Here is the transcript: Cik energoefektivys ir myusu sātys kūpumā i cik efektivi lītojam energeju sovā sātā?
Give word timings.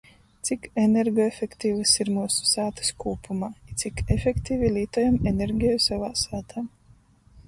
Cik 0.47 0.63
energoefektivys 0.83 1.91
ir 2.05 2.09
myusu 2.13 2.47
sātys 2.51 2.89
kūpumā 3.03 3.49
i 3.73 3.77
cik 3.81 4.01
efektivi 4.15 4.71
lītojam 4.79 5.21
energeju 5.33 5.83
sovā 5.89 6.11
sātā? 6.23 6.65